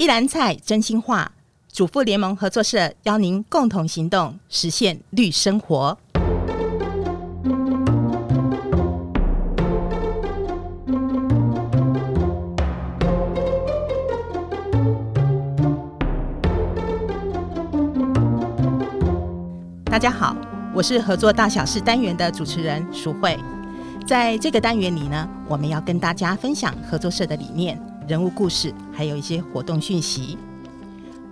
[0.00, 1.32] 一篮菜真心话，
[1.72, 5.98] 主妇联盟合作社邀您共同行动，实现绿生活。
[19.86, 20.36] 大家好，
[20.72, 23.36] 我是合作大小事单元的主持人淑慧。
[24.06, 27.76] 在这个单元里呢，我们要跟大家分享合作社的理念。
[28.08, 30.38] 人物故事，还有一些活动讯息。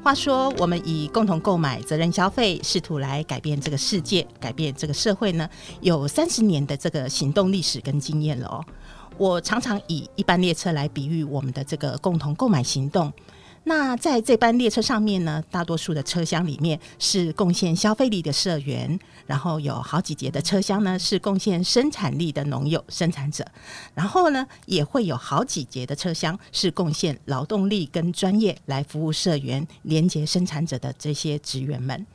[0.04, 5.48] 话说，我们以共同购买、责任消费，试图来改变这个世界、改变这个社会呢，
[5.80, 8.62] 有三十年的这个行动历史跟经验了哦。
[9.16, 13.10] 我常常以一般列车来比喻我们的这个共同购买行动。
[13.68, 23.44] 那在这班列车上面呢，大多数的车厢里面是贡献消费力的社员，然后有好几节的车厢呢是贡献生产力的农友生产者，
[23.92, 32.06] 然后呢也会有好几节的车厢是贡献劳动力跟专业来服务社员、连接生产者的这些职员们。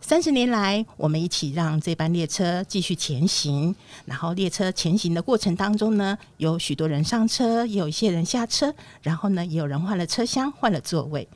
[0.00, 3.74] 三十年来，我们一起让这班列车继续前行。
[4.04, 8.72] 然后，列车前行的过程当中呢，有许多人上车，也有一些人下车。
[9.02, 11.26] 然后呢，也有人换了车厢，换了座位。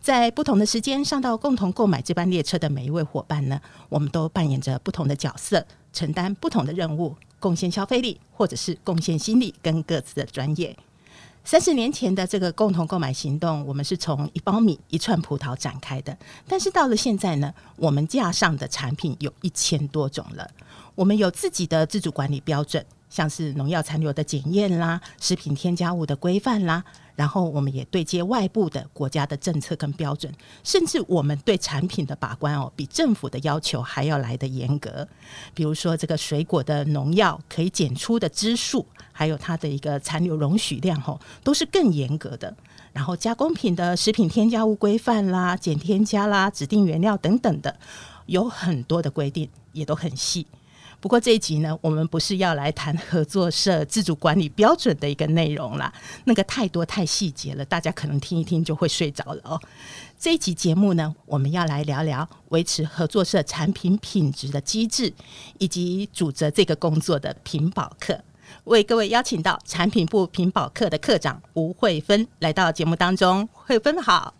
[0.00, 10.76] 在不同的时间上到共同购买这班列车的每一位伙伴呢，我们都扮演着不同的角色，承担不同的任务，贡献消费力，或者是贡献心力跟各自的专业。
[11.44, 16.16] 三十年前的这个共同购买行动，我们是从一包米、一串葡萄展开的。
[16.46, 20.48] 但是到了现在呢，我们架上的产品有一千多种了。
[20.94, 26.84] 我们有自己的自主管理标准，像是农药残留的检验啦、食品添加物的规范啦。
[27.20, 30.32] 然后我们也对接外部的国家的政策跟标准，
[30.64, 35.06] 甚至我们对产品的把关哦，比政府的要求还要来得严格。
[35.52, 42.56] 比如说这个水果的农药可以检出的支数，还有它的一个残留容许量哦，都是更严格的。
[42.94, 47.76] 然后加工品的食品添加物规范啦、减添加啦、指定原料等等的，
[48.24, 50.46] 有很多的规定，也都很细。
[51.00, 55.90] 不过这一集呢，我们不是要来谈合作社自主管理标准的一个内容啦，
[56.24, 59.58] 那个太多太细节了，大家可能听一听就会睡着了哦。
[60.18, 65.10] 这一集节目呢，我们要来聊聊维持合作社产品品质的机制，
[65.58, 68.20] 以及主责这个工作的品保课。
[68.64, 74.34] 为各位邀请到产品部品保课的课长吴慧芬来到节目当中，慧芬好。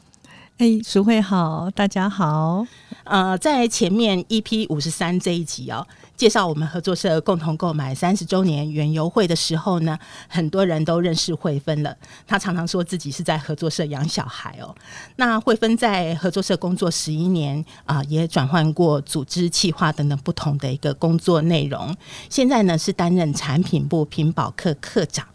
[0.60, 2.66] 哎，淑慧好，大家好。
[3.04, 5.86] 呃，在前面 EP 五十三这一集哦，
[6.18, 9.98] 介绍我们合作社共同购买三十周年园游会的时候呢，
[10.28, 11.96] 很多人都认识慧芬了。
[12.26, 14.74] 她常常说自己是在合作社养小孩哦。
[15.16, 21.96] 那慧芬在合作社工作十一年啊，也转换过组织企划等等不同的一个工作内容。
[22.28, 25.26] 现在呢，是担任产品部品保课课长。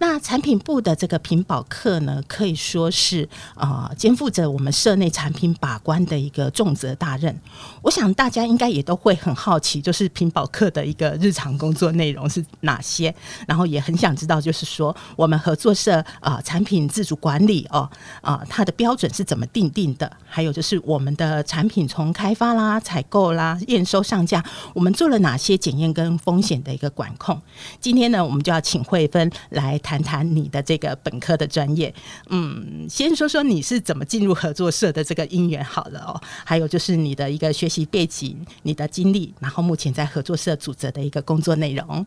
[0.00, 7.38] 那产品部的这个品保课呢，可以说是啊、肩负着我们社内产品把关的一个重责大任。
[7.82, 13.14] 我想大家应该也都会很好奇，就是品保课的一个日常工作内容是哪些，
[13.46, 17.86] 然后也很想知道，就是说我们合作社啊、产品自主管理哦
[18.22, 20.10] 啊、它的标准是怎么定定的？
[20.24, 27.38] 还有就是我们的产品从开发啦、采购啦、验收上架，我们做了哪些检验跟风险的一个管控？
[27.78, 29.78] 今天呢，我们就要请慧芬来。
[29.90, 31.92] 谈谈你的这个本科的专业，
[32.28, 42.06] 嗯，先说说你是怎么进入合作社的这个因缘好了哦，还有就是你的一个学习背景、你的经历，然后目前在合作社组织的一个工作内容。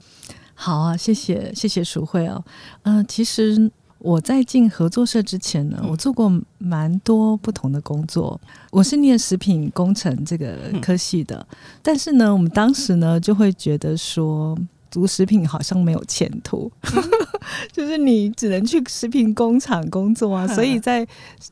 [0.55, 2.41] 好啊，谢谢谢谢淑慧哦，
[2.83, 8.39] 嗯、呃，其实我在进合作社之前呢，我做过蛮多不同的工作。
[8.71, 14.57] 我是念食品工程这个科系的，嗯、但是呢，我们当时呢就会觉得说。
[14.93, 16.71] 读食品好像没有前途，
[17.73, 20.47] 就是你只能去食品工厂工作啊。
[20.47, 21.05] 所以在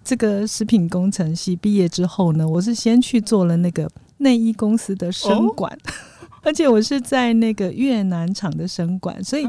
[0.03, 5.91] 这个食品工程系毕业之后呢，我是先去做了那个内衣公司的生管，哦、
[6.44, 9.47] 而且我是在那个越南厂的生管，所以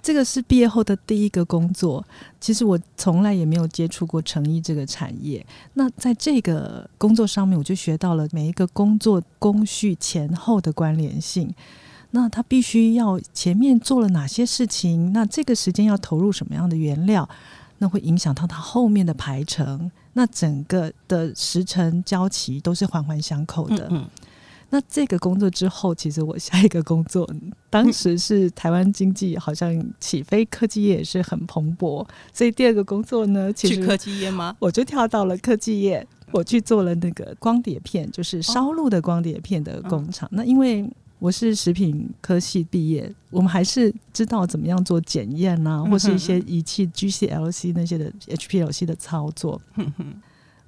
[0.00, 2.02] 这个是毕业后的第一个工作。
[2.40, 5.44] 其实我从来也没有接触过成衣这个产业。
[5.74, 11.52] 那在这个工作上面，我就学到了每一个工作工序前后的关联性。
[12.10, 15.12] 那他必须要前面做了哪些事情？
[15.12, 17.28] 那这个时间要投入什么样的原料？
[17.78, 19.90] 那会影响到他后面的排程。
[20.14, 23.86] 那整个的时程交期都是环环相扣的。
[23.90, 24.08] 嗯嗯。
[24.70, 27.26] 那这个工作之后，其实我下一个工作，
[27.70, 32.06] 当时是台湾经济好像起飞，科技业也是很蓬勃。
[32.34, 34.54] 所以第二个工作呢，其实去科技业吗？
[34.58, 40.28] 我就跳到了科技业，我去做了那个光碟片，就是烧录的光碟片的工厂。
[40.28, 40.32] 哦。
[40.32, 40.86] 那因为
[41.18, 49.60] 我是食品科系毕业，我们还是知道怎么样做检验啊，或是一些仪器 GCLC 那些的 HPLC 的操作。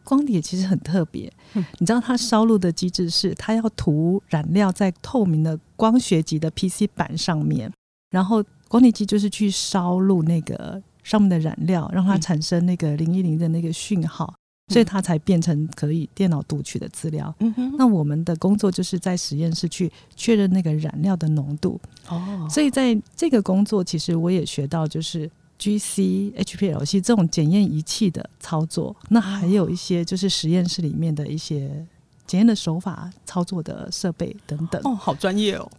[0.03, 1.33] 光碟其实很特别，
[1.79, 7.73] 你知道它烧录的机制是，它要涂染料在透明的光学级的 PC 板上面，
[8.11, 14.35] 然后光碟机就是去烧录那个上面的染料，让它产生那个零一零的那个讯号。
[14.71, 17.35] 所以它才变成可以电脑读取的资料。
[17.41, 17.75] 嗯哼。
[17.77, 21.81] 那我们的工作就是在实验室去确认那个染料的浓度。
[22.09, 22.47] 哦。
[22.49, 25.29] 所以在这个工作，其实我也学到就是
[25.59, 28.95] GC、HPLC 这种检验仪器的操作。
[29.09, 31.85] 那还有一些就是实验室里面的一些
[32.27, 34.81] 检验的手法、操作的设备等等。
[34.85, 35.71] 哦，好专业哦。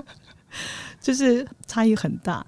[1.00, 2.44] 就是差异很大。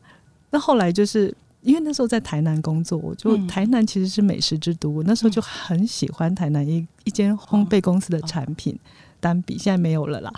[0.50, 1.34] 那后来就是。
[1.62, 8.78] 因为那时候在台南工作，我就台南其实是美食之都，我那时候就很喜欢台南一一间烘焙公司的产品，
[9.18, 10.32] 单笔现在没有了啦。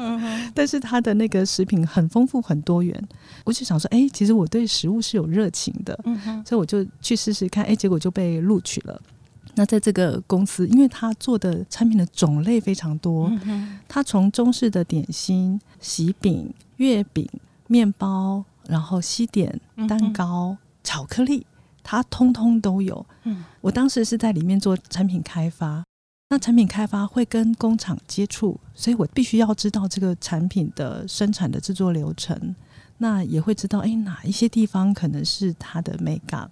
[0.54, 3.08] 但是它的那个食品很丰富很多元，
[3.44, 5.98] 我就想说，哎，其实我对食物是有热情的，
[6.46, 9.00] 所以我就去试试看，哎，结果就被录取了。
[9.54, 13.30] 那在这个公司，因为他做的产品的种类非常多，
[13.86, 17.28] 他从中式的点心、喜饼、月饼、
[17.66, 18.42] 面包。
[18.68, 21.46] 然后西点、蛋糕、巧克力，
[21.82, 23.04] 它通通都有。
[23.24, 25.84] 嗯，我当时是在里面做产品开发，
[26.30, 32.54] 那产品开发会跟工厂接触，所以我必须要知道这个产品的生产的制作流程，
[32.98, 36.50] 那也会知道，哎，哪一些地方可能是它的美感，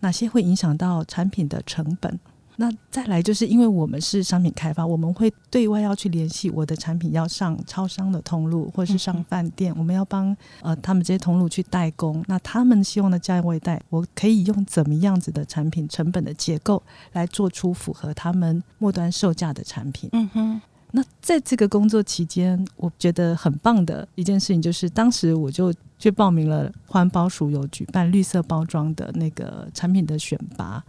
[0.00, 2.18] 哪些会影响到产品的成本。
[2.56, 12.22] 那再来就是因为我们是商品开发，我们会对外要去联系我的产品要上超商的通路，或是上饭店，我们要帮呃他们这些通路去代工。
[12.28, 16.82] 那他们希望的价位带，我可以用怎么样子的产品成本的结构
[17.12, 20.08] 来做出符合他们末端售价的产品。
[20.12, 20.60] 嗯哼。
[20.94, 30.84] 那在这个工作期间，我觉得很棒的一件事情就是，当时我就去报名了环保署有举办绿色包装的那个产品的选拔。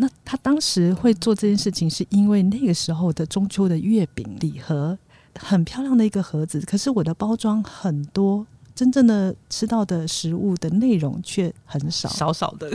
[0.00, 4.96] 那他当时会做这件事情，是因为那个时候的中秋的月饼礼盒
[5.36, 8.46] 很漂亮的一个盒子，可是我的包装很多，
[8.76, 12.70] 真正的吃到的食物的内容却很少，少少的。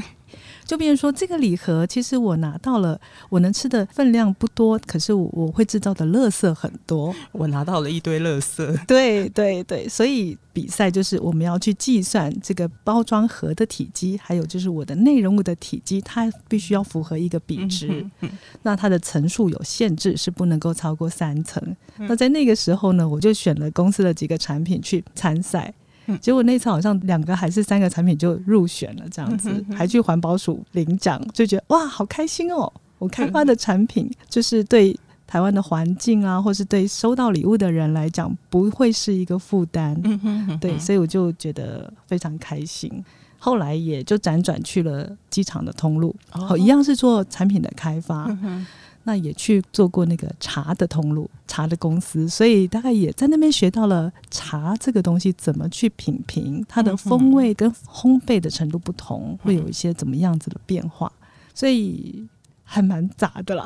[0.65, 2.99] 就比如说这个礼盒，其实我拿到了，
[3.29, 7.13] 我能吃的分量不多，可是我我会制造的垃圾很多。
[7.33, 8.63] 我拿到了一堆垃圾。
[8.87, 18.05] 对对对，所以比赛就是我们要去计算这个包装盒的体积，还有就是我的内容物的体积，它必须要符合一个比值。
[18.61, 21.61] 那它的层数有限制，是不能够超过三层。
[21.97, 25.73] 嗯、那在那个时候呢，我就选了公司的几个产品去参赛。
[26.21, 32.71] 结果那次好像两个还是三个产品就入选了，这样子还去环保署领奖，就觉得哇，好开心哦！
[32.99, 34.97] 我开发的产品就是对
[35.27, 39.99] 台湾的环境啊，或是对收到礼物的人来讲，不会是一个负担。
[40.61, 43.03] 对，所以我就觉得非常开心。
[43.37, 48.25] 后来也就辗转去了机场的通路，哦，一样是做产品的开发。
[49.03, 61.11] 那也去做过那个茶的通路，茶的公司，所以大概也在那边学到了茶这个东西怎么去品评，它的风味跟烘焙的程度不同，会有一些怎么样子的变化，
[61.53, 62.25] 所以
[62.63, 63.65] 还蛮杂的啦。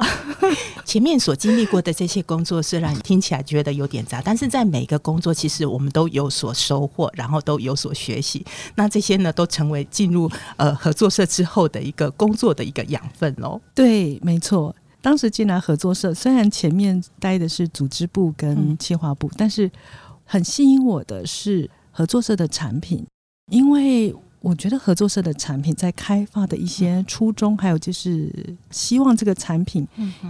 [0.84, 8.44] 前面所经历过的这些工作，虽然听起来觉得有点杂，但是在每个工作，其实我们都有所收获，然后都有所学习。
[8.76, 13.62] 那这些呢，都成为进入呃合作社之后的一个工作的一个养分哦。
[13.76, 14.76] 对，没错。
[15.08, 19.72] 当时进来合作社，虽然前面待的是组织部跟企划部，嗯、但是
[20.26, 23.08] 很吸引我的是合作社的产品，
[23.50, 28.30] 因为我觉得合作社的产品在开发的一些初衷，嗯、还有就是
[28.70, 29.88] 希望这个产品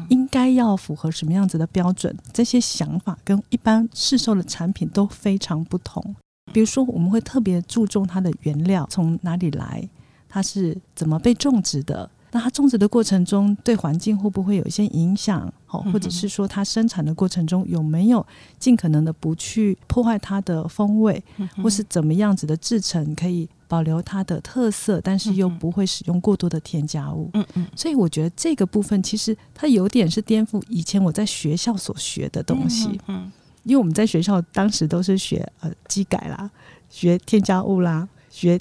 [0.09, 6.15] 应该要符合什么样子的标准，这些想法跟一般市售的产品都非常不同。
[6.53, 9.89] 比如说，我们会特别注重它的原料从哪里来，
[10.29, 12.07] 它是怎么被种植的。
[12.31, 15.51] 那它种植的过程中对环境会不会有一些影响？
[15.65, 18.25] 好，或者是说它生产的过程中有没有
[18.59, 21.23] 尽可能的不去破坏它的风味，
[21.63, 27.29] 或是怎么样子的制成可以保留它的特色，但是又不会使用过多的添加物？
[27.33, 27.67] 嗯嗯。
[27.75, 32.99] 所以我觉得这个部分其实它有点是颠覆以前我在学校所学的东西。
[33.07, 33.31] 嗯。
[33.63, 36.49] 因为我们在学校当时都是学呃机改啦，
[36.89, 38.59] 学添加物啦，学。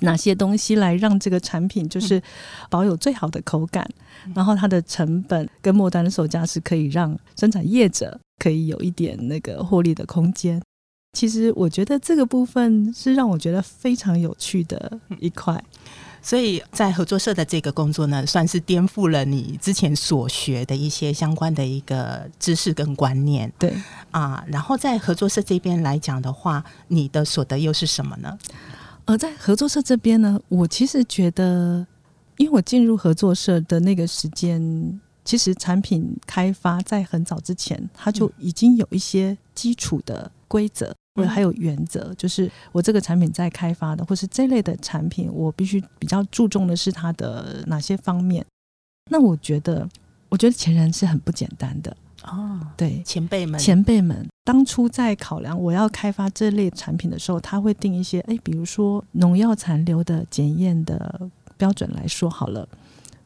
[0.00, 2.20] 哪些东西来让这个产品就是
[2.70, 3.88] 保有最好的口感，
[4.26, 10.60] 嗯、然后它的成本跟末端的售价是可以让生产业者可以有一点那个获利的空间。
[11.12, 15.62] 其实我觉得这个部分是让我觉得非常有趣的一块。
[16.24, 23.52] 所以在合作社的这个工作呢，算是颠覆了你之前所学的一些相关的一个知识跟观念。
[23.58, 23.74] 对
[24.12, 28.38] 啊，然后在合作社这边来讲的话，你的所得又是什么呢？
[29.04, 31.86] 而在合作社这边呢，我其实觉得，
[32.36, 40.94] 因为我进入合作社的那个时间，其实产品开发在很早之前，它就已经有一些基础的规则。
[41.14, 48.42] 或者还有原则，就是我这个产品在开发的，或是这类的产品，我必须比较注重的是它的哪些方面。
[49.10, 49.86] 那我觉得，
[50.30, 52.60] 我觉得前人是很不简单的哦。
[52.76, 62.68] 对，前辈们，前辈们当初在考量我要开发这类产品的时候，他会定一些，哎，比如说农药残留的检验的标准来说好了。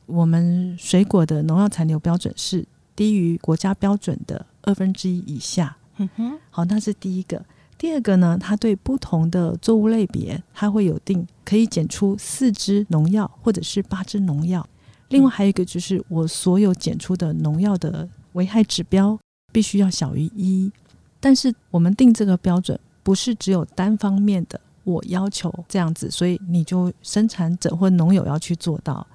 [0.06, 5.76] 我们水果的农药残留标准是低于国家标准的二分之一以下。
[5.96, 7.44] 嗯哼，好，那是第一个。
[7.78, 14.66] 第二个呢，它对不同的作物类别，它会有定可以检出四支农药或者是八支农药。
[15.08, 19.18] 另外还有一个就是，我所有检出的农药的危害指标
[19.52, 20.70] 必须要小于一。
[21.18, 29.06] 但是我们定这个标准不是只有单方面的，我要求这样子，所以你就生产者或农友要去做到。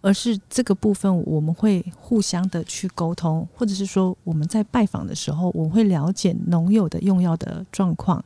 [0.00, 8.24] 而是这个部分，我们会互相的去沟通，或者是说我们在拜访的时候，我会了解农友的用药的状况。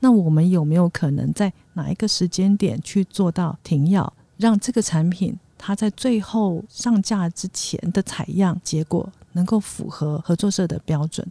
[0.00, 11.24] 那我们有没有可能在哪一个时间点去做到停药，让这个产品它在最后上架之前的采样结果能够符合合作社的标准？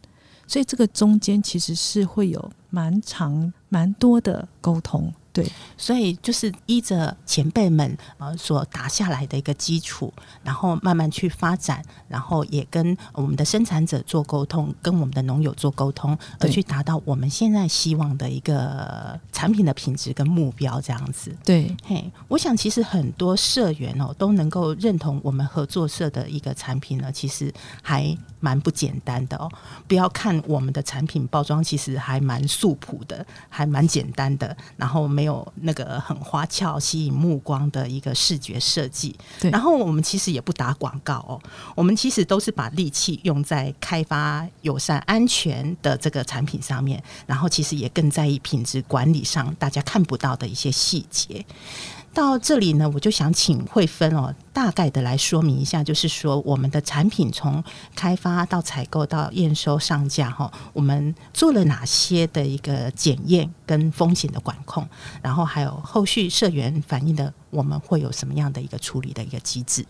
[0.48, 5.12] 所以这个中间其实是会有蛮长、蛮多的沟通。
[5.36, 5.46] 对，
[5.78, 21.36] 所以就是依着前辈们呃所打下来的一个基础，然后慢慢去发展，然后也跟我们的生产者做沟通，跟我们的农友做沟通，而去达到我们现在希望的一个产品的品质跟目标这样子。
[21.44, 29.52] 对，嘿，我想其实很多社员哦都能够认同我们合作社的一个产品呢，其实还蛮不简单的哦。
[29.90, 35.26] 不要看我们的产品包装，其实还蛮素朴的，还蛮简单的，然后没。
[35.26, 39.50] 有那个很花俏、吸引目光的一个视觉设计，对。
[39.50, 41.42] 然后我们其实也不打广告哦，
[41.76, 51.44] 我们其实都是把力气用在开发友善、安全的这个产品上面，然后其实也更在意品质管理上大家看不到的一些细节。
[52.16, 57.62] 到这里呢，我就想请慧芬哦，大概的来说明一下，就是说我们的产品从
[57.94, 64.88] 开发到采购到验收上架哈，我们做了哪些的一个检验跟风险的管控，
[65.22, 69.86] 然后还有后续社员反映的，我们会有什么样的一个处理的一个机制？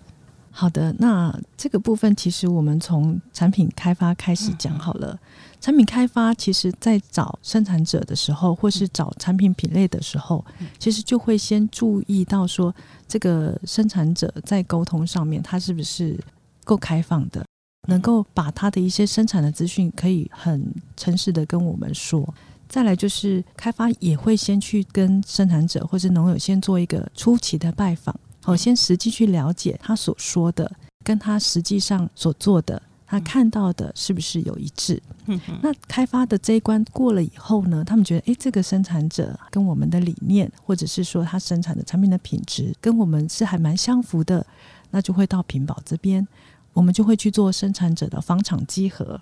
[0.57, 5.19] 好的，那这个部分其实我们从产品开发开始讲好了。
[5.59, 10.45] 产品开发其实，在找生产者的时候，或是找产品品类的时候，
[10.79, 12.73] 其实就会先注意到说，
[13.05, 16.17] 这个生产者在沟通上面，他是不是
[16.63, 17.45] 够开放的，
[17.89, 22.33] 能够把他的一些生产的资讯可以很诚实的跟我们说。
[22.69, 28.17] 再来就是开发也会先去跟生产者或是农友先做一个初期的拜访。
[28.45, 30.71] 我先实际去了解他所说的，
[31.03, 35.01] 跟他实际上所做的，他看到的是不是有一致？
[35.25, 44.45] 嗯，那开发的这一关过了以后呢，他们觉得，诶，这个生产者跟我们的理念，或者是说他生产的产品的品质，跟我们是还蛮相符的，
[44.91, 46.27] 那就会到品保这边，
[46.73, 49.19] 我们就会去做生产者的房厂稽核。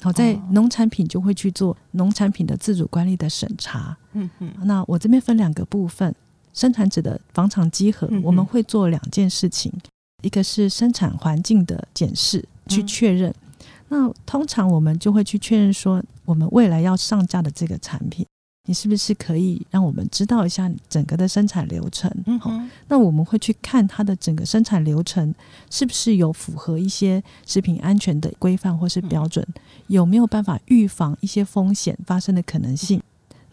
[0.00, 3.96] 好，在农产品就会去做农产品的自主管理的审查。
[4.12, 6.14] 嗯嗯，那我这边分两个部分。
[6.54, 9.80] 生产者的房厂稽核，我们会做两件事情，嗯、
[10.22, 13.30] 一个是生产环境的检视，去确认。
[13.30, 18.24] 嗯、那通常我们就会去确认说，我们未来要上架的这个产品，
[18.66, 22.10] 你是不是可以让我们知道一下整个的生产流程？
[22.26, 25.34] 嗯哼，那我们会去看它的整个生产流程
[25.70, 33.02] 是不是有符合一些食品安全的规范或是标准，嗯、有没有办法预防一些风险发生的可能性？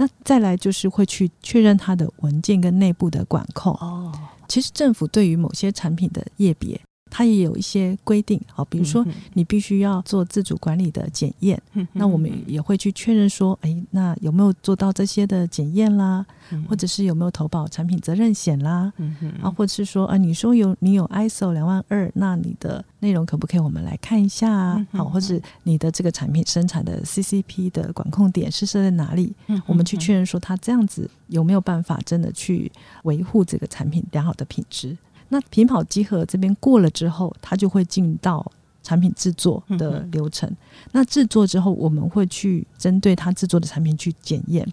[0.01, 3.71] 那再来就是会去确认它的文件跟内部的管控。
[3.73, 4.11] 哦，
[4.47, 8.41] 其实政府对于某些产品的业别，它也有一些规定。
[8.51, 16.25] 好，比如说你必须要做自主管理的检验，嗯、那我们也会去确认说，哎，那有没有做到这些的检验啦？
[16.67, 18.91] 或者是有没有投保产品责任险啦？
[18.97, 29.33] 嗯啊，或者是说啊，你说有你有 ISO 两万二，那你的内容可不可以我们来看一下好，或者你的这个产品生产的 CCP 的管控点是设在哪里？
[29.47, 32.71] 嗯、我们去确认说它这样子有没有办法真的去
[33.03, 34.97] 维护这个产品良好的品质？
[35.33, 38.45] 那品跑集合这边过了之后，它就会进到
[38.83, 40.49] 产品制作的流程。
[40.49, 40.57] 嗯、
[40.91, 44.67] 那制作之后，我们会去针对它制作的产品去检验。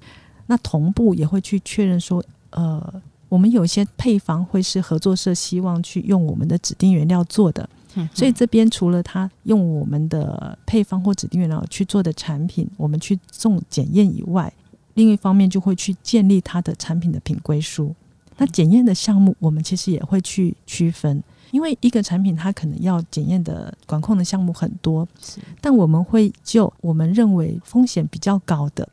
[0.47, 7.69] 那同步也会去确认说，呃，我们有一些配方会是合作社希望去用我们的指定原料做的，
[8.12, 14.53] 所以这边除了他用我们的配方或指定原料去做的产品，我们去送检验以外，
[14.95, 17.95] 另一方面就会去建立它的产品的品规书。
[18.38, 28.88] 那检验的项目，我们其实也会去区分，因为一个产品它可能要检验的管控的项目很多，是，但我们会就我们认为风险比较高的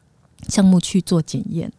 [0.49, 1.71] 项目去做检验。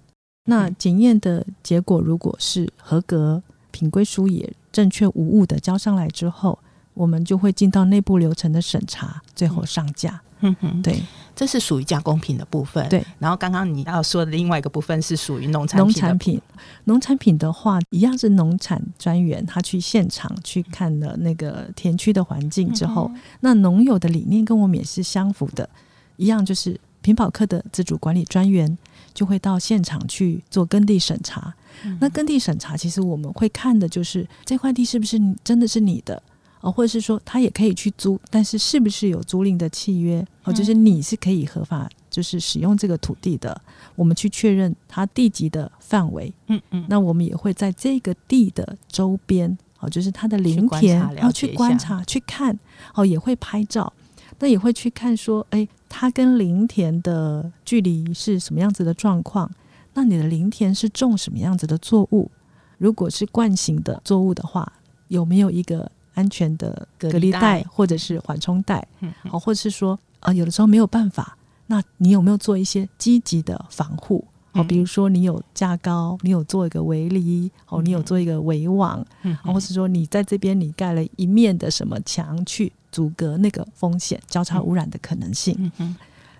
[0.48, 3.42] 那检验的结果如果是合格，
[3.72, 6.58] 品规书也正确无误的交上来之后，
[6.94, 10.22] 我们就会进到内部流程的审查，最后上架。
[10.40, 11.02] 嗯哼，对，
[11.36, 12.88] 这是属于加工品的部分。
[12.88, 16.40] 对，然后刚刚你要说的另外一个部分是属于农产品农产品。
[16.84, 25.68] 农产品的话，一样是农产专员他去现场去看了那个田区的环境之后，嗯、那农友的理念跟我们也是相符的，
[26.16, 28.78] 一样就是品保课的自主管理专员
[29.12, 31.52] 就会到现场去做耕地审查。
[31.84, 36.22] 嗯、那耕地审查其实我们会看的就是这块地是不是真的是你的。
[36.66, 40.26] 哦，或者是说他也可以去租，但是是不是有租赁的契约？
[40.42, 43.56] 哦，就是你是可以合法就是使用这个土地的，
[43.94, 46.34] 我们去确认它地级的范围。
[46.48, 52.58] 嗯嗯，那我们也会在这个地的周边，哦，就是它的林田，然后去观察去看，
[52.94, 53.92] 哦，也会拍照，
[54.40, 59.48] 那也会去看说，哎，它跟林田的距离是什么样子的状况？
[59.94, 62.28] 那你的林田是种什么样子的作物？
[62.76, 64.72] 如果是惯性的作物的话，
[65.06, 65.92] 有没有一个？
[66.16, 68.84] 安全的隔离带或者是缓冲带，
[69.30, 71.36] 好，或者是说啊，有的时候没有办法，
[71.68, 74.24] 那你有没有做一些积极的防护？
[74.52, 85.70] 哦，比如说你有架高，你有做一个围篱，哦，你有做一个围网，嗯或是说你在这边你盖了一面的什么墙去阻隔那个风险交叉污染的可能性。
[85.78, 85.94] 嗯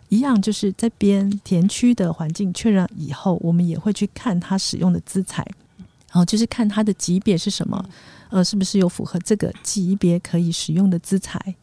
[0.08, 5.44] 一样就是这边田区的环境确认以后，我们也会去看它使用的资材，
[5.76, 7.84] 然后就是看它的级别是什么。
[8.30, 11.54] 呃，是不是有符合这个级别可以使用的资材？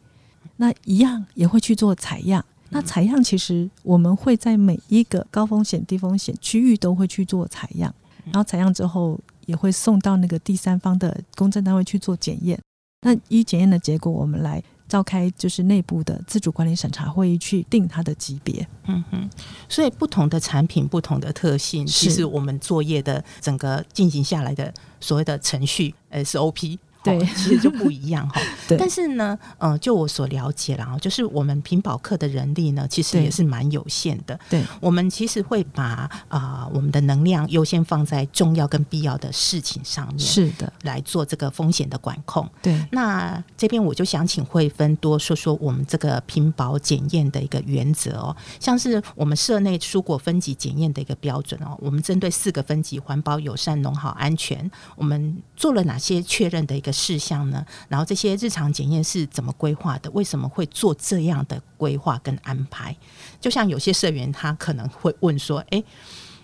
[0.56, 2.44] 那一样也会去做采样。
[2.70, 7.94] 那采样其实我们会在每一个高风险、低风险区域都会去做采样，
[8.26, 12.58] 然后采样之后也会送到那个第三方的公证单位去做检验。
[13.02, 14.62] 那一检验的结果，我们来。
[14.94, 18.64] 召开就是内部的自主管理审查会议，去定它的级别。
[18.86, 19.28] 嗯哼，
[19.68, 26.78] 所以不同的产品、不同的特性，其实我们作业的整个进行下来的所谓的程序 SOP。
[27.04, 28.40] 对，其实就不一样哈。
[28.66, 34.38] 对，但是呢，嗯、呃，就我所了解了啊，就是我们屏保课的人力呢，其实也是蛮有限的。
[34.48, 35.84] 对，我们其实会把
[36.28, 40.18] 啊、呃，我们的能量优先放在重要跟必要的事情上面。
[40.18, 42.48] 是的，来做这个风险的管控。
[42.62, 57.66] 对，那这边我就想请慧芬多说说我们这个屏保检验的一个原则哦，像是我们社内蔬果分级检验的一个标准哦，我们针对四个分级：环保、友善、农好、安全，我们做了哪些确认的一个事项呢？
[57.88, 60.10] 然后这些日常检验是怎么规划的？
[60.12, 62.96] 为什么会做这样的规划跟安排？
[63.40, 65.82] 就像有些社员他可能会问说：“哎，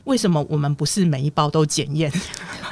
[0.05, 2.13] 为什么我们不是每一包都检验？”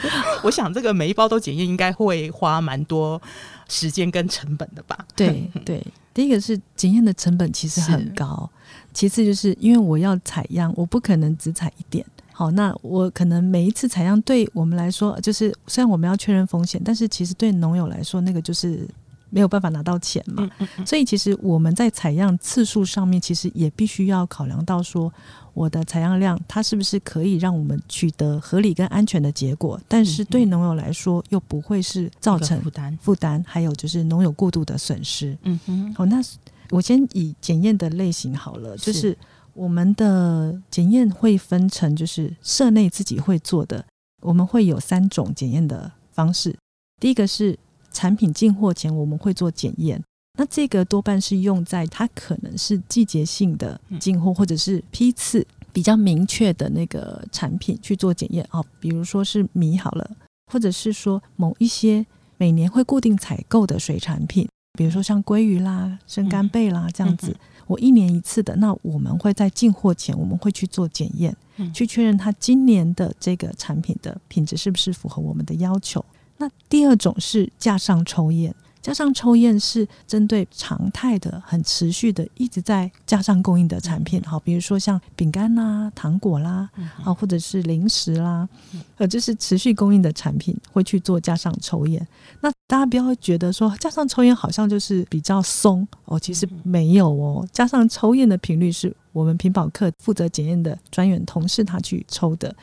[0.42, 3.20] 我想这个每一包都检验应该会花蛮多
[3.68, 4.98] 时间跟成本的吧？
[5.16, 8.50] 对对，第一个是检验的成本其实很高，
[8.92, 12.04] 其次就是因为我要采样，我不可能只采一点。
[12.38, 18.88] 好，那我可能每一次采样对我们来说，就是虽然我们要确认风险，但是其实对农友来说，那个就是
[19.28, 20.44] 没有办法拿到钱嘛。
[20.44, 20.86] 嗯嗯嗯。
[20.86, 25.12] 所以其实我们在采样次数上面，其实也必须要考量到说，
[25.52, 35.36] 我的采样量它是不是可以让我们取得合理跟安全的结果，但是对农友来说又不会是造成负担负担，还有就是农友过度的损失。
[35.42, 35.92] 嗯哼。
[35.92, 36.22] 好，那
[36.70, 39.18] 我先以检验的类型好了，就是。
[39.58, 43.84] 我们的检验会分成，就是社内自己会做的，
[44.22, 46.56] 我们会有三种检验的方式。
[47.00, 47.58] 第一个是
[47.90, 50.00] 产品进货前我们会做检验，
[50.38, 60.08] 那这个多半是用在它可能是季节性的进货，或者是批次比较明确的那个产品去做检验哦，比如说是米好了，
[60.52, 67.36] 或者是说某一些每年会固定采购的水产品，比如说像鲑鱼啦、生干贝啦这样子。
[67.66, 76.02] 我一年一次的，那我们会在进货前，我们会去做检验，嗯、去确认它今年的这个产品的品质是不是符合我们的要求。
[76.38, 78.54] 那第二种是架上抽验。
[78.80, 86.68] 加上抽烟是针对常态的、很持续的、一直在加上供应的产品，好，比如说像饼干啦、糖果啦，
[87.04, 88.48] 啊，或者是零食啦，
[88.96, 92.06] 呃，就是持续供应的产品会去做加上抽烟。
[92.40, 102.54] 那大家不要觉得说加上抽烟好像就是比较松哦，其实没有哦，加上抽烟的频率是我们品保课负责检验的专员同事他去抽的。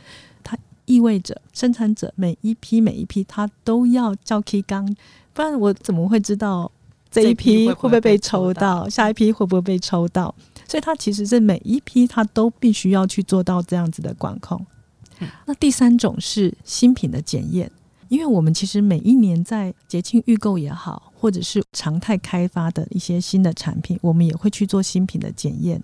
[0.87, 4.95] 意味着生产者每一批每一批他都要叫 K 缸，
[5.35, 6.71] 不然我怎么会知道
[7.11, 10.33] 这一批会不会被抽到，下一批会不会被抽到？
[10.65, 14.65] 所以它其实是每一批它都必须要去做到这样子的管控。
[15.45, 17.69] 那第三种是新品的检验，
[18.07, 25.81] 因为我们其实每一年在节庆预购也好，或者是常态开发的一些新的产品，我们也会去做新品的检验。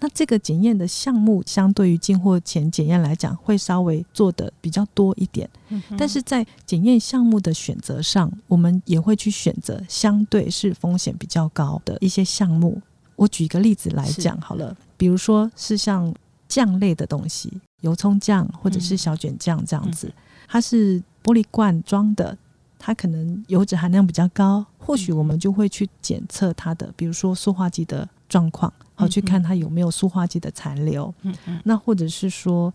[0.00, 5.48] 那这个检验的项目，相对于进货前检验来讲，会稍微做的比较多一点。
[5.96, 12.80] 但是在检验项目的选择上，我们也会去选择相对是风险比较高的一些项目。
[13.16, 16.12] 我举一个例子来讲好了，比如说是像
[16.48, 20.10] 酱类的东西，油葱酱或者是小卷酱这样子，
[20.48, 22.36] 它是玻璃罐装的，
[22.78, 28.72] 它可能油脂含量比较高，或许我们就会去检测它的，比如说塑化剂的状况。
[29.00, 31.12] 好，去看它有没有塑化剂的残留。
[31.22, 32.72] 嗯嗯，那或者是说，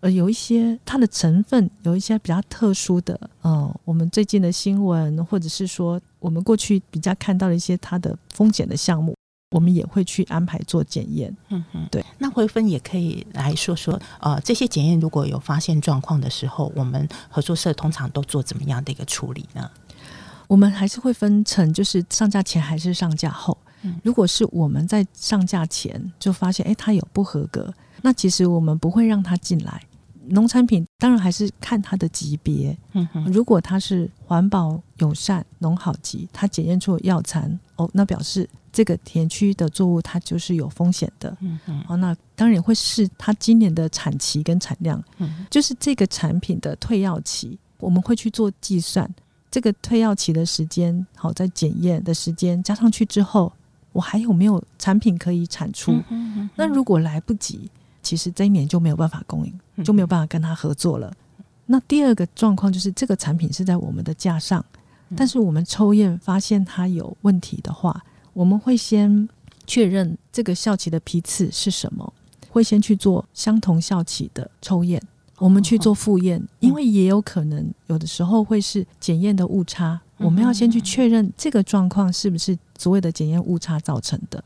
[0.00, 9.16] 呃，有一些它的成分有一些比较特殊的，呃，我们最近的新闻，或者是说我们过去比较看到的一些它的风险的项目，
[9.50, 11.34] 我们也会去安排做检验。
[11.48, 12.04] 嗯嗯，对。
[12.18, 19.70] 那蕙芬也可以来说说，呃，这些检验如果有发现状况的时候，我们合作社通常都做怎么样的一个处理呢？
[20.48, 23.58] 我们还是会分成，就是上架前还是上架后。
[24.02, 29.82] 如果是我们在上架前就发现，哎，它有不合格，那其实我们不会让它进来。
[30.28, 49.08] 农产品当然还是看它的级别，嗯哼，如果它是环保友善农好级，它检验出了药残，哦，那表示这个田区的作物它就是有风险的，嗯哼，哦，那当然也会是它今年的产期跟产量，嗯，就是这个产品的退药期，我们会去做计算，
[49.48, 53.52] 这个退药期的时间，好，在检验的时间加上去之后。
[53.96, 55.98] 我还有没有产品可以产出？
[56.54, 57.70] 那如果来不及，
[58.02, 61.10] 其实这一年就没有办法供应，就没有办法跟他合作了。
[61.64, 64.62] 那第二个状况就是，这个产品是在我们的架上，
[65.16, 68.04] 但是我们抽验发现它有问题的话，
[68.34, 69.26] 我们会先
[69.66, 72.12] 确认这个效期的批次是什么，
[72.50, 75.02] 会先去做相同效期的抽验。
[75.38, 84.42] 我们去做复验，因为也有可能有的时候会是检验的误差，我们要先去确认这个状况是不是所谓的检验误差造成的。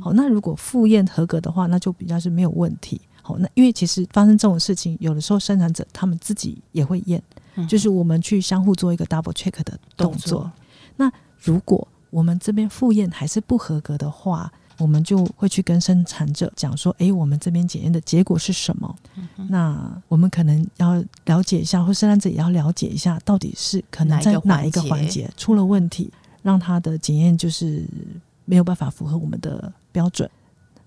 [0.00, 3.00] 好，那如果复验合格的话，那就比较是没有问题。
[3.22, 7.22] 好，那因为其实发生这种事情，有的时候生产者他们自己也会验，
[7.68, 10.50] 就是我们去相互做一个 double check 的动作。
[10.96, 18.96] 那如果我们这边复验还是不合格的话，我们就会去跟生产者讲说，诶，我们这边检验的结果是什么？
[19.16, 27.84] 嗯、那我们可能要了解一下，或生产者也要了解一下，到底是可能在哪一个环节出了问题，让他的检验就是
[28.44, 30.28] 没有办法符合我们的标准。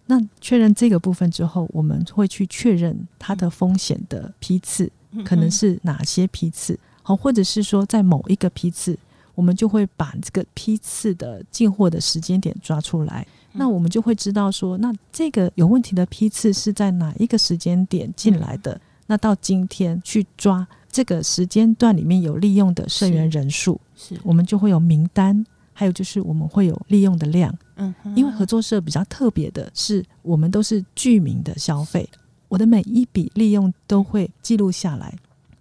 [0.06, 4.90] 那确认这个部分之后，我们会去确认它的风险的批次
[5.26, 8.98] 可能是哪些批次，好，或者是说在某一个批次，
[9.36, 13.28] 我们就会把这个批次的进货的时间点抓出来。
[13.54, 18.74] 那我们就会知道说，那这个有问题的批次是在哪一个时间点进来的？
[18.74, 27.52] 嗯、那到今天去抓这个时间段里面有利用的社员人数，是，是我们就会有名单，还有就是我们会有利用的量。
[27.78, 32.08] 嗯哼，因为合作社比较特别的是，我们都是居民的消费，
[32.48, 35.16] 我的每一笔利用都会记录下来，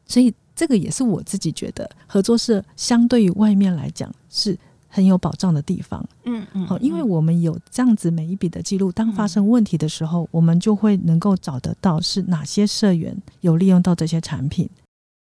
[0.07, 4.59] 所以这个也是我自己觉得合作社相对于外面来讲是。
[4.97, 14.67] 很有保障的地方，嗯嗯，好，因为我们有这样子每一笔的记录，当发生问题的时候，我们就会能够找得到是哪些社员有利用到这些产品。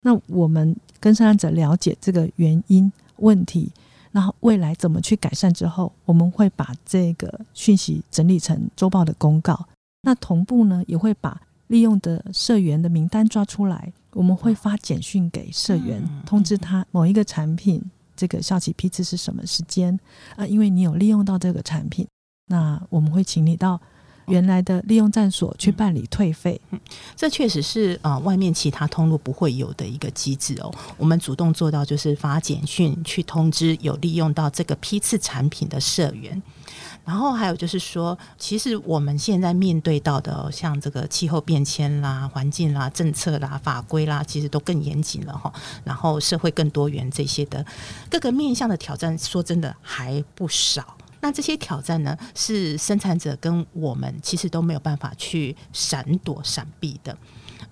[0.03, 3.73] 那我们跟生产者了解这个原因问题，
[4.13, 9.67] 然后未来怎么去改善之后，我们会把这个讯息整理成周报的公告。
[10.03, 17.83] 那同步呢，也会把利用的社员的名单抓出来，我们会发简讯给社员，通知他某一个产品。
[18.17, 19.99] 这个效期批次是什么时间
[20.37, 20.47] 啊？
[20.47, 22.07] 因为你有利用到这个产品，
[22.47, 23.81] 那我们会请你到
[24.27, 26.61] 原来的利用站所去办理退费。
[27.15, 30.73] 这确实是啊，呃，外面其他通路不会有的一个机制哦。
[30.97, 36.43] 我们主动做到，就是发简讯去通知有利用到这个批次产品的社员。
[37.05, 45.53] 然后还有就是说，其实我们现在面对到的，像这个气候变迁啦、环境啦、政策啦、法规啦，其实都更严谨了哈。
[45.85, 47.65] 然后社会更多元这些的
[48.11, 50.97] 各个面向的挑战，说真的还不少。
[51.21, 57.17] 那这些挑战呢，是生产者跟我们其实都没有办法去闪躲闪避的。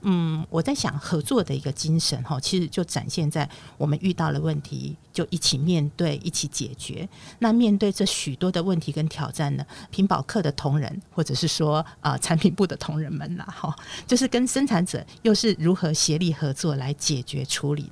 [0.03, 7.09] 嗯，我在想合作的一个精神哈，其实就展现在我们遇到了问题就一起面对，一起解决。
[7.39, 13.75] 那面对这许多的问题跟挑战呢，品保课的同仁或者是说啊、呃、产品部的同仁们呐，哈，
[14.07, 17.91] 就是跟生产者又是如何协力合作来解决处理？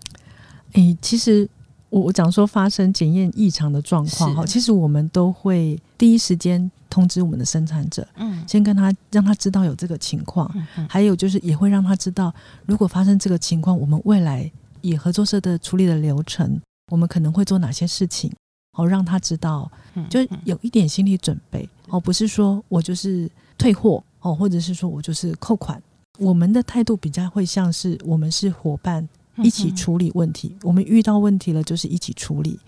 [0.72, 1.48] 诶、欸，其实。
[1.90, 12.34] 我我讲说发生检验异常的状况哈，其实我们都会第一时间通知我们的生产者，嗯，先跟他让他知道有这个情况，嗯，还有就是也会让他知道，
[12.66, 14.50] 如果发生这个情况，我们未来
[14.82, 18.30] 以合作社的处理的流程，我们可能会做哪些事情，
[18.76, 19.70] 哦让他知道，
[20.10, 25.80] 就有一点心理准备哦，不是说我就是退货哦，或者是说我就是扣款，
[26.18, 29.08] 我们的态度比较会像是我们是伙伴。
[29.42, 32.58] 一起处理问题，我们遇到问题了，就是一起处理。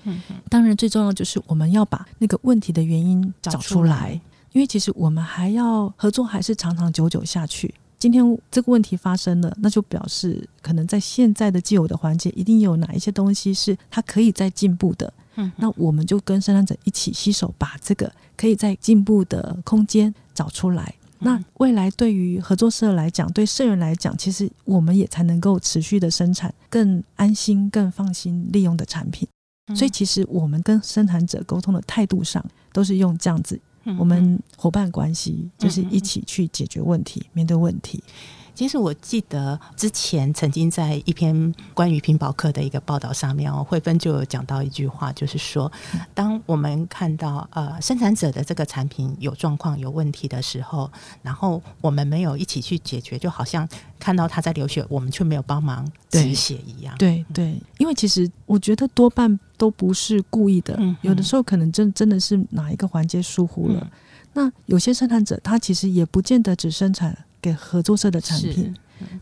[0.49, 4.21] 当然最重要就是我们要把那个问题的原因找出来，
[4.53, 7.75] 因为其实我们还要合作，还是长长久久下去。
[7.99, 15.13] 今天这个问题发生了，那就表示可能在现在的既有的环节，一定有哪一些东西是它可以再进步的。
[15.57, 20.95] 那我们就跟生产者一起携手，把这个可以再进步的空间找出来。
[21.23, 29.29] 那未来对于合作社来讲，对社员来讲，其实我们也才能够持续的生产更安心、更放心利用的产品。
[29.75, 33.59] 所以，其实我们跟生产者沟通的态度上，都是用这样子，
[33.99, 38.03] 我们伙伴关系就是一起去解决问题、面对问题。
[38.55, 45.71] 其实我记得之前曾经在一篇关于屏保课的一个报道上面哦，慧芬就有讲到一句话，就是说，
[46.15, 50.91] 当我们看到呃生产者的这个产品有状况、有问题的时候，
[51.23, 56.95] 然后我们没有一起去解决，就好像看到他在流血，我们却没有帮忙止血一样。
[56.99, 63.91] 对对，因为其实我觉得多半都不是故意的，有的时候可能真真的是哪一个环节疏忽了。
[64.35, 67.17] 那有些生产者他其实也不见得只生产。
[67.43, 68.75] 给合作社的产品，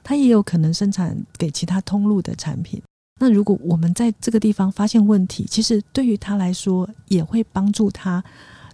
[0.04, 2.80] 他也有可能生产给其他通路的产品。
[3.18, 8.22] 那如果我们在这个地方发现问题，其实对于他来说也会帮助他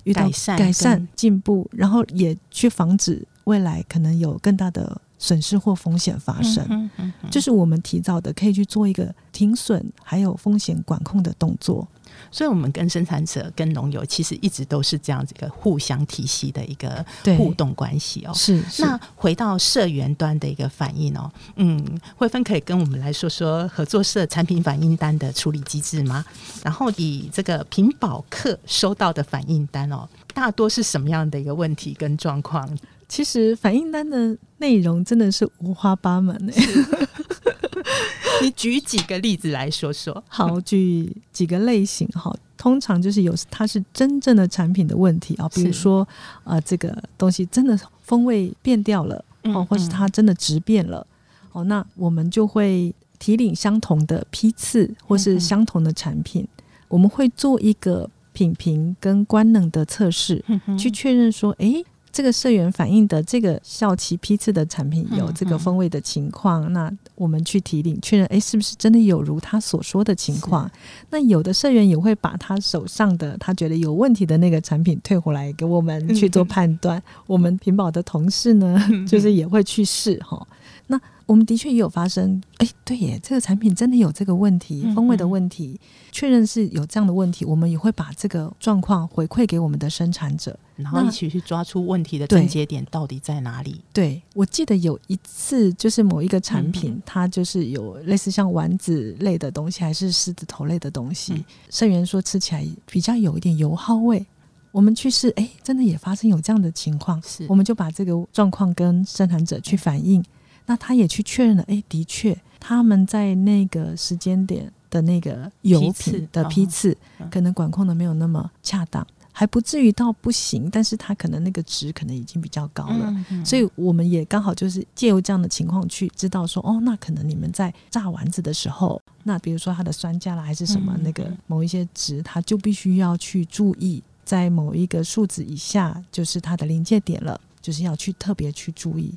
[0.05, 6.91] 遇到改善、改善进步，然后也去防止未来可能有更大的损失或风险发生。
[7.31, 11.87] 就是我们提早的可以去做一个停损，还有风险管控的动作。
[12.31, 17.05] 所以，我们跟生产者、跟农友其实一直都是这样子一个互相体系的一个
[17.37, 18.33] 互动关系哦。
[18.35, 18.83] 是，是。
[18.83, 21.85] 那回到社员端的一个反应哦，嗯，
[22.17, 26.25] 慧芬可以跟我们来说说合作社产品反应单的处理机制吗？
[26.65, 32.67] 然后以这个品保客收到的反应单哦，大多是什么样的一个问题跟状况？
[33.09, 36.53] 其实反应单的内容真的是五花八门呢。
[38.43, 40.23] 你举几个例子来说说。
[40.29, 42.35] 好，举几个类型哈。
[42.57, 46.07] 通常就是有它是真正的产品的问题啊，比如说
[46.43, 51.07] 呃，这个东西真的风味变掉了哦，或是它真的质变了
[51.53, 56.49] 哦，那我们就会提领相同的批次或是相同的产品，
[56.89, 60.43] 我们会做一个品评跟官能的测试，
[60.79, 61.85] 去确认说，诶。
[62.17, 70.71] 这个社员反映的这个效期批次的产品有这个风味的情况，嗯嗯、那我们去提领确认，哎，是不是真的有如他所说的情况？
[71.11, 76.99] 那有的社员也会把他手上的他觉得有问题的那个产品退回来给我们去做判断。
[76.99, 80.39] 嗯、我们屏保的同事呢，就是也会去试哈。
[80.41, 85.79] 嗯、那我们的确也有发生，哎，对耶，这个产品真的有这个问题，风味的问题，
[86.11, 90.59] 确认是有这样的问题，我们也会把这个状况回馈给我们的生产者。
[90.77, 93.81] 然后一起去抓出问题的症结点到底在哪里？
[93.93, 101.33] 对，我记得有一次，就是某一个产品，嗯、它就是有类似像丸子类的东西，还是狮子头类的东西。
[101.33, 104.25] 嗯、社员说吃起来比较有一点油耗味。
[104.73, 107.23] 我们去试，哎，真的也发生有这样的情况。
[107.23, 110.23] 是，我们就把这个状况跟生产者去反映，
[110.67, 116.95] 那他也去确认了，哎，的确他们在那个时间点的那个油品的批次，
[117.31, 119.07] 可能管控的没有那么恰当。
[119.39, 139.13] 还不至于到不行，但是它可能那个值可能已经比较高了，嗯嗯、所以我们也刚好就是借由这样的情况去知道说，哦，那可能你们在炸丸子的时候，那比如说它的酸价啦还是什么、嗯、那个某一些值，它就必须要去注意，在某一个数值以下就是它的临界点了，就是要去特别去注意。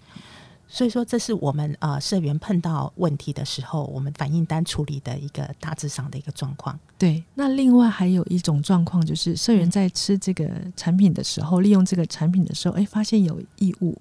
[0.72, 6.80] 所以说，这是我们呃社员碰到问题的时候，我们反应单处理的一个大致上的一个状况。
[6.98, 13.98] 对，那另外还有一种状况，就是社员在吃这个产品的时候，嗯、利用这个产品的时候，哎，发现有异物。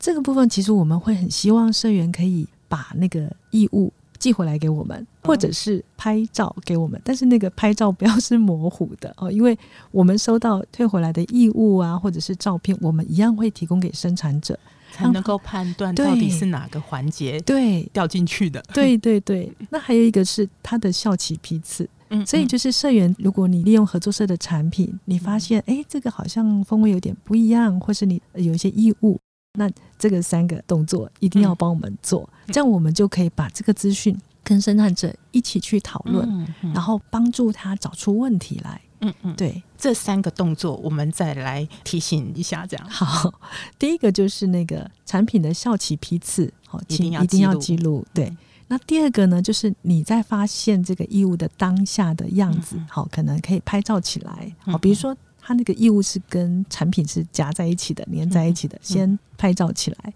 [0.00, 7.00] 这个部分其实我们会很希望社员可以把那个异物寄回来给我们，或者是拍照给我们。
[7.04, 9.56] 但是那个拍照不要是模糊的哦，因为
[9.92, 14.58] 我们收到退回来的异物啊，或者是照片，我们一样会提供给生产者。
[14.92, 18.62] 才能够判断到底是哪个环节对掉进去的。
[18.72, 21.88] 对对对，那还有一个是它的效期批次。
[22.10, 29.20] 嗯，所以就是社员，如果你利用合作社的产品，你发现哎，这个好像风味有点不一样，或是你有一些异物，
[29.58, 36.26] 那这个三个动作一定要帮我们做，这样我们就可以把这个资讯跟生产者一起去讨论，
[36.72, 38.80] 然后帮助他找出问题来。
[39.00, 43.32] 嗯嗯，对，这三个动作我们再来提醒一下，这样好。
[43.78, 48.34] 第一个就是那个产品的效期批次，好，请一定要记录，对。
[48.68, 60.12] 那第二个呢，就是你在发现这个异物的当下的样子，好、嗯，可能可以拍照起来，好，比如说它那个异物是跟产品是夹在一起的、粘在一起的，嗯、先拍照起来。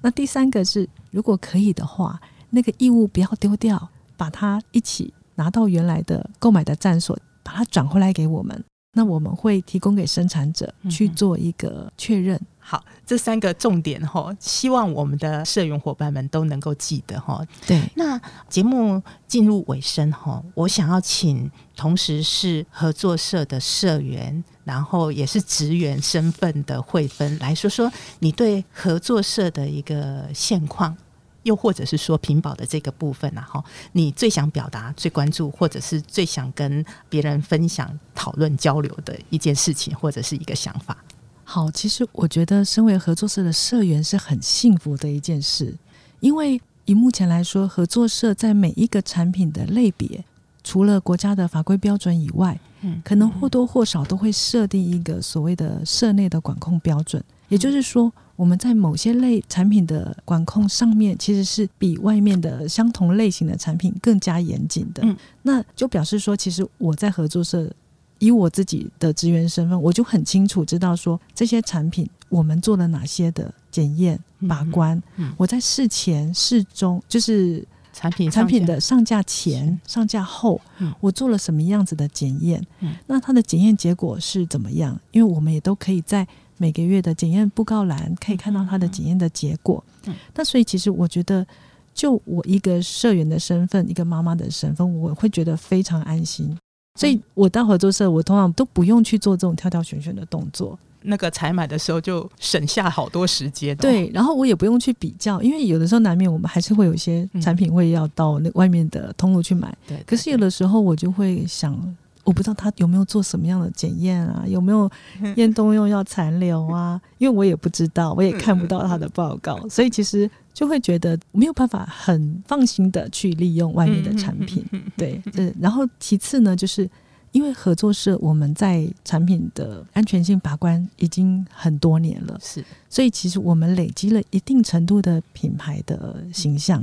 [0.00, 2.20] 那第三个是，如果可以的话，
[2.54, 8.64] 那个异物不要丢掉，把它一起拿到原来的购买的站所，把它转回来给我们。
[8.96, 12.36] 那我们会提供给生产者去做一个确认。
[12.36, 17.44] 嗯、好，这三个重点哈，希望我们的社员伙伴们都能够记得哈。
[17.66, 27.90] 对，那节目进入尾声哈，我想要请同时是合作社的社员，然后也是职员身份的慧芬来说说
[28.20, 30.96] 你对合作社的一个现况。
[31.44, 40.96] 又或者是说屏保的这个部分啊，哈，你最想表达、最关注，或者是最想跟别人分享、讨论、交流的一件事情，或者是一个想法。
[41.44, 45.74] 好，其实我觉得身为合作社的社员是很幸福的一件事，
[46.20, 50.24] 因为以目前来说，合作社在每一个产品的类别，
[50.62, 58.12] 除了国家的法规标准以外，嗯，可能或多或少都会设定一个所谓的社内的管控标准，也就是说。
[58.36, 65.02] 我们在某些类产品的管控上面，其实是比外面的相同类型的产品更加严谨的。
[65.04, 67.70] 嗯，那就表示说，其实我在合作社，
[68.18, 74.18] 以我自己的职员身份，我就很清楚知道说，这些产品我们做了哪些的检验
[74.48, 75.00] 把关。
[75.14, 80.60] 嗯，我在事前、事中，就是产品产品的上架前、上架后，
[80.98, 82.60] 我做了什么样子的检验？
[82.80, 85.00] 嗯，那它的检验结果是怎么样？
[85.12, 86.26] 因为我们也都可以在。
[86.64, 89.84] 每个月的检验布告栏可以看到它的检验的结果。
[90.06, 91.46] 嗯，那所以其实我觉得，
[91.92, 96.56] 就我一个社员的身份，一个妈妈的身份，我会觉得非常安心。
[96.98, 100.78] 所以我到合作社，我通常都不用去做这种跳跳选选的动作。
[101.02, 103.76] 那个采买的时候就省下好多时间。
[103.76, 109.76] 对，然后我也不用去比较，因为有的时候难免我们还是会有一些产品会要到那外面的通路去买。
[109.86, 111.94] 对，可是有的时候我就会想。
[112.24, 114.90] 我不知道他有没有做什么样的检验啊，有没有
[115.36, 117.00] 验动用药残留啊？
[117.18, 124.64] 因为我也不知道，我也看不到他的报告，所以其实就会觉得没有办法很放心的去利用外面的产品。
[124.96, 126.88] 对，嗯，然后其次呢，就是
[127.32, 136.82] 因为合作社我们在产品的安全性把关已经很多年了，是，所以其实我们累积了一定程度的品牌的形象。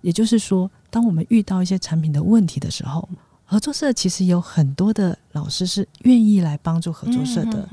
[0.00, 3.08] 也就是说，当我们遇到一些产品的问题的时候。
[3.48, 7.68] 合作社其实有很多的老师是愿意来帮助合作社的。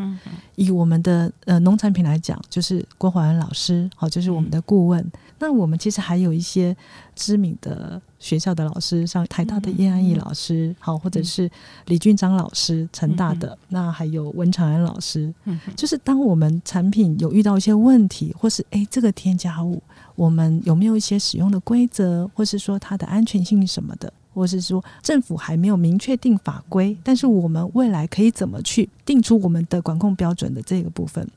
[0.56, 5.02] 以我们的呃农产品来讲，就是郭怀恩老师，好，就是我们的顾问。
[5.02, 6.78] 嗯、那我们其实还有一些
[7.16, 11.50] 知名的学校的老师，像台大的叶安义老师，好，或者是
[11.88, 13.48] 李俊章老师，成大的。
[13.50, 15.34] 嗯、那还有文长安老师。
[15.46, 19.82] 嗯、就是当我们产品有遇到一些问题，或是哎这个添加物，
[20.14, 24.14] 我们有没有一些使用的规则，或是说它的安全性什么的？
[24.34, 31.28] 或是说政府还没有明确定法规，但是我们未来可以怎么去定出我们的管控标准的这个部分，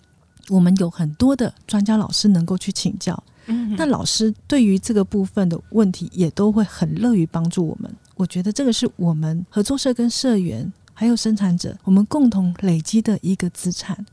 [0.48, 3.22] 我们有很多的专家老师能够去请教。
[3.46, 7.88] 嗯，那老师对于这个部分的问题也都会很乐于帮助我们。
[8.16, 14.04] 我觉得这个是我们合作社跟社员还有生产者，我们共同累积的一个资产。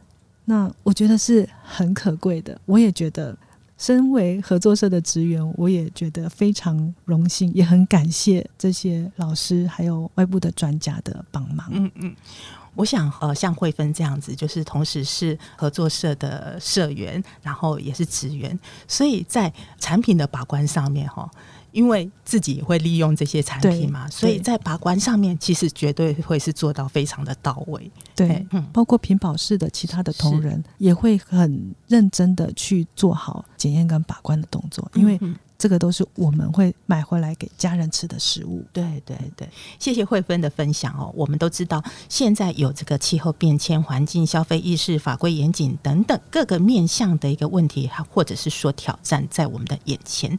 [0.46, 2.60] 那我觉得是很可贵的。
[2.66, 3.38] 我也觉得。
[3.84, 11.68] 身为合作社的职员，我也觉得非常荣幸，也很感谢这些老师还有外部的专家的帮忙。
[11.70, 12.16] 嗯嗯，
[12.76, 21.30] 我想呃，像慧芬这样子，就是同时是合作社的社员，然后也是职员，所以在产品的把关上面哈。
[21.74, 27.92] 因为自己也会利用这些产品嘛，所以在把关上面其实绝对会是做到非常的到位。
[28.16, 35.20] 对，嗯，包括品保室的其他的同仁也会很认真的去做好检验跟把关的动作，因为
[35.64, 38.66] 这个都是我们会买回来给家人吃的食物。
[38.74, 39.48] 对对对，
[39.80, 41.10] 谢谢慧芬的分享哦。
[41.16, 50.38] 我们都知道，现在有这个气候变迁、环境、消费意识、法规严谨等等各个面向的一个问题，或者是说挑战在我们的眼前。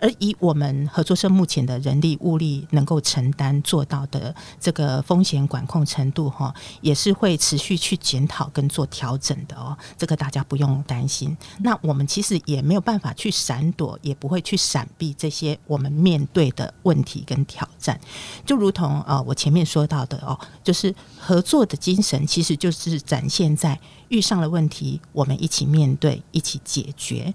[0.00, 9.78] 而以我们合作社目前的人力物力能够承担做到的这个风险管控程度，哈，也是会持续去检讨跟做调整的哦。
[9.96, 11.36] 这个大家不用担心。
[11.60, 14.58] 那我们其实也没有办法去闪躲，也不会去。
[14.64, 18.00] 闪避这些我们面对的问题跟挑战，
[18.46, 27.34] 就如同呃我前面说到的哦，就是合作的精神，其实就是展现在遇上了问题，我们一起面对，一起解决。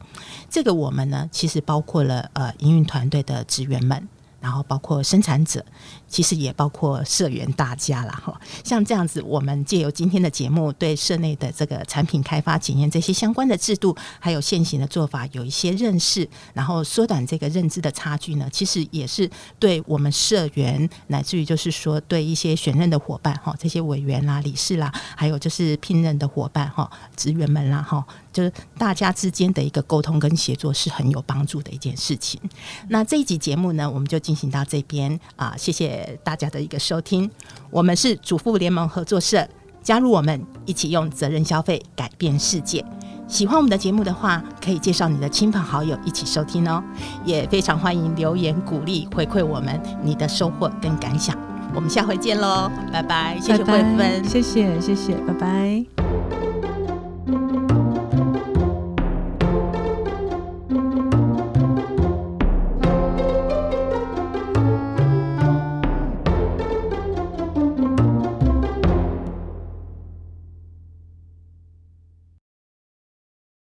[0.49, 4.07] 这个我们呢，其实包括了呃营运团队的职员们。
[4.41, 5.65] 然后包括生产者，
[6.09, 8.21] 其实也包括社员大家啦。
[8.21, 8.39] 哈。
[8.63, 19.29] 像这样子，我们借由今天的节目，对社内的这个产品开发、检验这些相关的制度，还有现行的做法有一些认识，然后缩短这个认知的差距呢，其实也是
[19.59, 28.05] 对我们社员，乃至于就是说对一些选任的伙伴哈，这些委员啦、理事啦，还有就是聘任的伙伴哈、职员们啦哈。
[28.31, 32.39] 就是大家之间的一个沟通跟协作是很有帮助的一件事情。
[32.87, 37.29] 那这一集节目呢，我们就进行到这边啊，谢谢大家的一个收听。
[37.69, 39.47] 我们是主妇联盟合作社，
[39.81, 42.83] 加入我们一起用责任消费改变世界。
[43.27, 46.83] 喜欢我们的节目的话，可以介绍你的亲朋好友一起收听哦。
[47.23, 51.37] 也非常欢迎留言鼓励回馈我们你的收获跟感想。
[51.75, 53.39] 我们下回见喽，拜拜！
[53.39, 56.08] 谢谢慧芬，谢谢谢谢，拜拜。